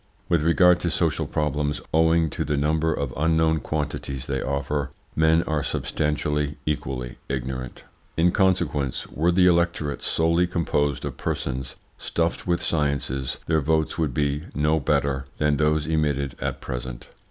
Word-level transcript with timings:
With 0.29 0.41
regard 0.41 0.79
to 0.79 0.89
social 0.89 1.27
problems, 1.27 1.79
owing 1.93 2.31
to 2.31 2.43
the 2.43 2.57
number 2.57 2.91
of 2.91 3.13
unknown 3.15 3.59
quantities 3.59 4.25
they 4.25 4.41
offer, 4.41 4.89
men 5.15 5.43
are 5.43 5.61
substantially, 5.63 6.57
equally 6.65 7.19
ignorant. 7.29 7.83
In 8.17 8.31
consequence, 8.31 9.05
were 9.05 9.31
the 9.31 9.45
electorate 9.45 10.01
solely 10.01 10.47
composed 10.47 11.05
of 11.05 11.17
persons 11.17 11.75
stuffed 11.99 12.47
with 12.47 12.63
sciences 12.63 13.37
their 13.45 13.61
votes 13.61 13.99
would 13.99 14.15
be 14.15 14.45
no 14.55 14.79
better 14.79 15.27
than 15.37 15.57
those 15.57 15.85
emitted 15.85 16.35
at 16.41 16.61
present. 16.61 17.07